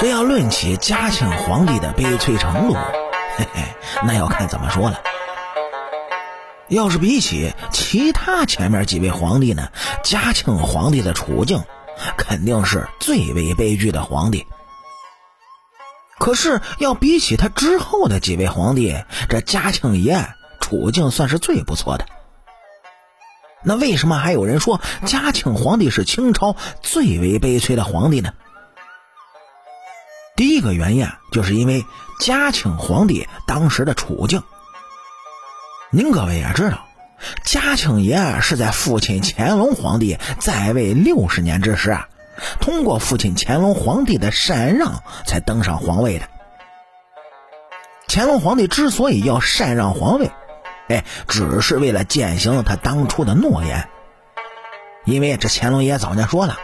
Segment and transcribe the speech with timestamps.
[0.00, 2.72] 这要论起嘉庆皇帝的悲催程度，
[3.36, 3.62] 嘿嘿，
[4.06, 4.98] 那要看怎么说了。
[6.68, 9.68] 要是比起其他前面几位皇帝呢，
[10.02, 11.62] 嘉庆皇帝的处境
[12.16, 14.46] 肯定是最为悲剧的皇帝。
[16.18, 18.96] 可是要比起他之后的几位皇帝，
[19.28, 20.26] 这嘉庆爷
[20.60, 22.06] 处境算是最不错的。
[23.62, 28.32] 那为什么还有人说嘉庆皇帝是清朝最为悲催的皇帝呢？
[30.60, 31.86] 第一个原因啊，就是因为
[32.18, 34.42] 嘉庆皇帝当时的处境。
[35.90, 36.84] 您各位也知道，
[37.42, 42.08] 嘉庆爷是在父亲乾隆皇帝在位六十年之时啊，
[42.60, 46.28] 通过父亲乾隆皇帝的禅让才登上皇位的。
[48.06, 50.30] 乾隆皇帝之所以要禅让皇位，
[50.88, 53.88] 哎，只是为了践行他当初的诺言。
[55.06, 56.58] 因为这乾隆爷早年说了，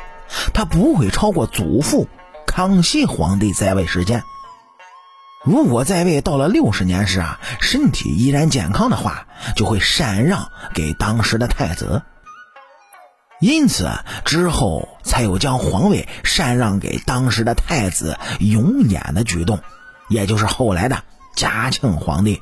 [0.53, 2.07] 他不会超过祖父。
[2.57, 4.25] 康熙皇帝在位时间，
[5.45, 12.01] 如果在位到了六十年时啊，身体依然健康的话，就会禅让给当时的太子。
[13.41, 13.91] 因此
[14.25, 19.61] 之后才有将皇位禅让给当时的太子永琰的举动，
[20.09, 21.05] 也就是后来的
[21.35, 22.41] 嘉庆皇帝。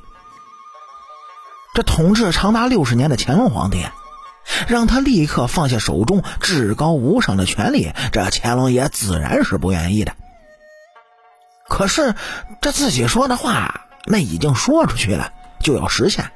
[1.73, 3.85] 这统治长达六十年的乾隆皇帝。
[4.67, 10.13] 让他立刻放下手中至高无上的权力，这乾隆爷自然是不愿意的。
[11.67, 12.15] 可是
[12.61, 16.31] 这自己说的话，那已经说出去了，就要实现。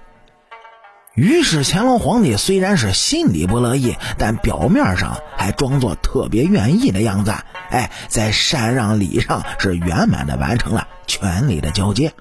[1.15, 7.33] 于是乾隆皇帝虽然是心里不乐意，但表面上还装作特别愿意的样子。
[7.69, 12.13] 哎，在禅让礼上是圆满的完成了权力的交接。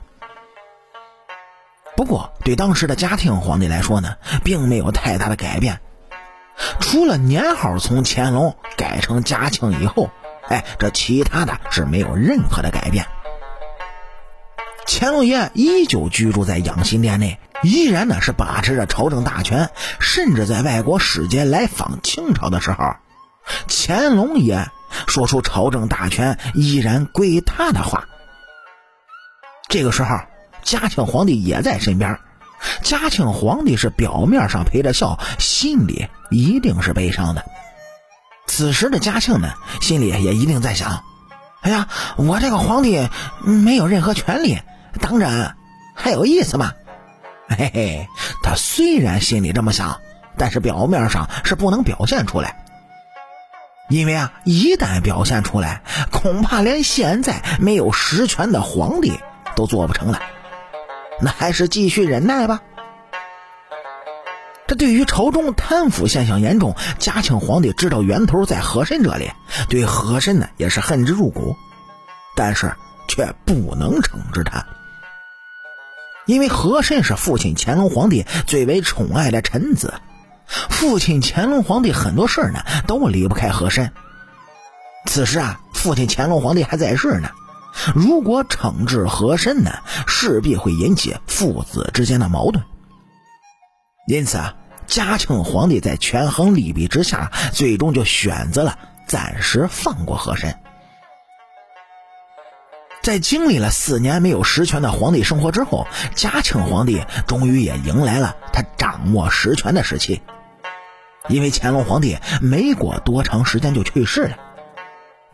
[1.98, 5.80] 不过，对当时的嘉庆皇帝来说呢，并没有太大的改变，
[6.78, 10.08] 除了年号从乾隆改成嘉庆以后，
[10.48, 13.04] 哎，这其他的是没有任何的改变。
[14.86, 22.94] 乾隆爷依旧居住在养心殿内，依然呢是把持着朝政大权，甚至在外国使节来访清朝的时候，
[23.66, 24.68] 乾隆爷
[25.08, 28.06] 说出朝政大权依然归他的话。
[29.68, 30.16] 这个时候。
[30.62, 32.18] 嘉庆皇帝也在身边，
[32.82, 37.44] 嘉庆皇帝是表面上陪着笑，心里一定是悲伤的。
[38.46, 41.04] 此时的嘉庆呢，心里也一定在想：
[41.60, 43.08] 哎呀，我这个皇帝
[43.42, 44.58] 没有任何权利，
[45.00, 45.54] 当着
[45.94, 46.72] 还有意思吗？
[47.48, 48.08] 嘿嘿，
[48.42, 50.00] 他虽然心里这么想，
[50.36, 52.64] 但是表面上是不能表现出来，
[53.88, 59.18] 因为啊，一旦表现出来，恐怕连现在没有实权的皇帝
[59.56, 60.20] 都做不成了。
[61.20, 62.60] 那还是继续忍耐吧。
[64.66, 69.30] 这对于朝中贪腐现象严重，嘉庆皇帝知道源头在和珅这里，
[69.70, 71.56] 对和珅呢也是恨之入骨，
[72.36, 72.70] 但是
[73.08, 74.66] 却不能惩治他，
[76.26, 79.94] 因为和珅是父亲乾隆皇帝最为宠爱的臣子，
[80.46, 83.90] 父亲乾隆皇帝很多事呢都离不开和珅。
[85.06, 87.30] 此时啊，父亲乾隆皇帝还在世呢。
[87.94, 89.70] 如果惩治和珅呢，
[90.06, 92.64] 势必会引起父子之间的矛盾。
[94.06, 94.54] 因此啊，
[94.86, 100.58] 嘉庆皇帝在权衡利弊之下，最终就选择了暂时放过和珅。
[103.02, 110.20] 在经历了四年没有实权的皇帝生活之后，嘉庆皇帝终于也迎来了他掌握实权的时期。
[111.28, 114.36] 因为乾隆皇帝没过多长时间就去世了，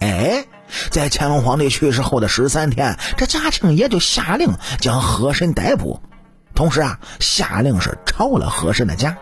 [0.00, 0.44] 哎。
[0.90, 6.00] 在乾隆皇帝去世后的十三天，这嘉庆爷就下令将和珅逮捕，
[6.54, 9.16] 同时啊，下令是抄了和珅的家。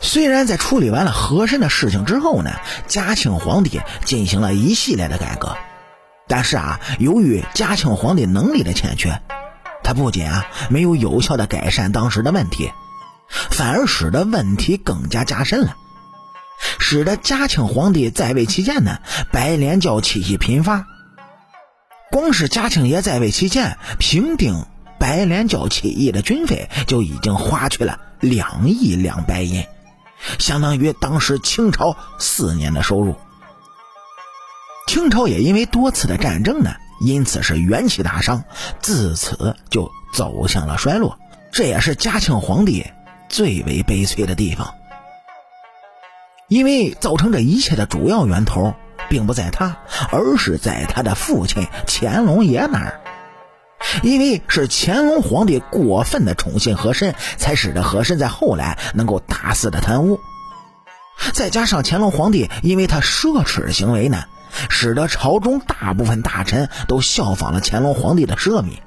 [0.00, 2.52] 虽然在处理完了和珅的事情之后呢，
[2.86, 5.56] 嘉庆皇帝进行了一系列的改革，
[6.28, 9.20] 但是啊，由于嘉庆皇帝能力的欠缺，
[9.82, 12.70] 他不仅啊没有有效的改善当时的问题，
[13.28, 15.76] 反而使得问题更加加深了。
[16.90, 19.00] 使得嘉庆皇帝在位期间呢，
[19.30, 20.86] 白莲教起义频发。
[22.10, 24.64] 光是嘉庆爷在位期间平定
[24.98, 29.66] 白莲教起义的军费就已经花去了两亿两白银，
[30.38, 33.16] 相当于当时清朝四年的收入。
[34.86, 38.42] 清朝也因为多次的战争呢，因此是元气大伤，
[38.80, 41.18] 自此就走向了衰落。
[41.52, 42.86] 这也是嘉庆皇帝
[43.28, 44.72] 最为悲催的地方。
[46.48, 48.74] 因为造成这一切的主要源头，
[49.08, 49.76] 并不在他，
[50.10, 53.00] 而是在他的父亲乾隆爷那儿。
[54.02, 60.18] 因为是乾隆皇帝过分的宠信和珅，才使得和珅在后来能够大肆的贪污。
[61.32, 64.24] 再加上乾隆皇帝因为他奢侈的行为呢，
[64.70, 68.78] 使得朝中大部分大臣都效仿了乾隆皇帝的奢靡，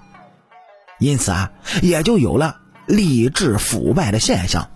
[0.97, 4.69] 因此啊，也就有了吏治腐败的现象。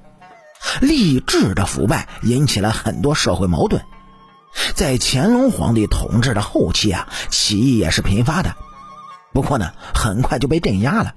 [0.82, 3.82] 吏治的腐败引起了很多社会矛盾，
[4.76, 8.56] 在乾隆皇帝统治的后期啊，起义也是频发的，
[9.34, 11.14] 不过呢，很快就被镇压了。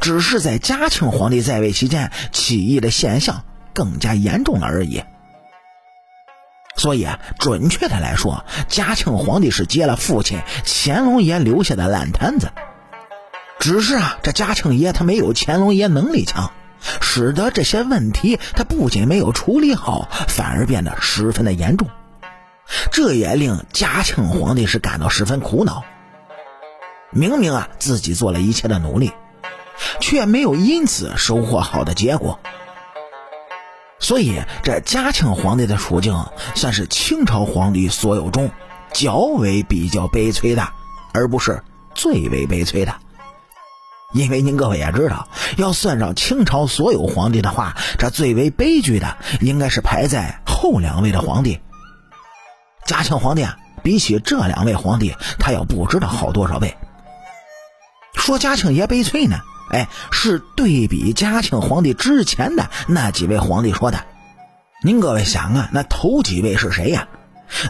[0.00, 5.02] 只是在嘉庆皇帝在位期间，起义的现象更加严重了而已。
[6.76, 12.52] 所以啊，准确的来说，嘉庆皇帝是接了父亲乾隆爷留下的烂摊子。
[13.58, 16.52] 只是啊，这嘉庆爷他没有乾隆爷能力强，
[17.00, 21.88] 使得这些问题他不仅没有处理好，反而变得十分的严重。
[22.90, 25.84] 这也令嘉庆皇帝是感到十分苦恼。
[27.10, 29.12] 明明啊，自己做了一切的努力。
[30.00, 32.40] 却没有因此收获好的结果，
[33.98, 38.50] 所以这嘉庆皇帝的处境算是清朝皇帝所有中
[38.94, 40.66] 较为比较悲催的，
[41.12, 41.62] 而不是
[41.94, 42.94] 最为悲催的。
[44.12, 51.60] 因为您各位也知道，要算上清朝所有皇帝的话，这最为悲剧的应该是排在后两位的皇帝。
[52.86, 56.76] 嘉庆皇帝啊，比起这两位皇帝，他要不知道好多少倍。
[58.14, 59.38] 说嘉庆爷悲催呢？
[59.70, 64.04] 哎，是对比嘉庆皇帝之前的那几位皇帝说的。
[64.82, 67.08] 您各位想啊，那头几位是谁呀？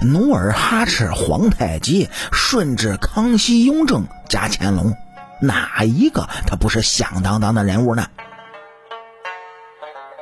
[0.03, 4.94] 努尔哈赤、皇太极、顺治、康熙、雍正加乾隆，
[5.41, 8.06] 哪一个他不是响当当的人物呢？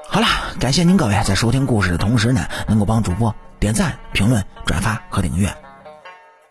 [0.08, 0.26] 好了，
[0.61, 5.52] 感谢您各位在收听故事的同时呢，能够帮主播点赞、评论、转发和订阅。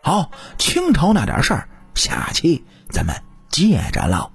[0.02, 3.14] 好，清朝那点事儿，下期咱们
[3.48, 4.33] 接着唠。